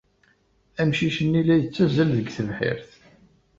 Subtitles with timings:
[0.81, 2.91] Amcic-nni la yettazzal deg tebḥirt.